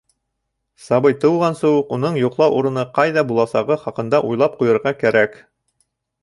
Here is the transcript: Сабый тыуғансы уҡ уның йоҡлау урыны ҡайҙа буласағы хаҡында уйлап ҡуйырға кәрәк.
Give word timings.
Сабый 0.85 1.13
тыуғансы 1.25 1.69
уҡ 1.79 1.93
уның 1.97 2.17
йоҡлау 2.21 2.55
урыны 2.61 2.87
ҡайҙа 2.97 3.25
буласағы 3.33 3.79
хаҡында 3.83 4.23
уйлап 4.31 4.57
ҡуйырға 4.63 4.95
кәрәк. 5.05 5.39